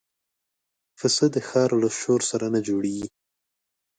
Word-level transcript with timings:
پسه 0.97 1.25
د 1.35 1.37
ښار 1.47 1.69
له 1.81 1.89
شور 1.99 2.21
سره 2.31 2.45
نه 2.53 2.59
جوړيږي. 2.67 3.07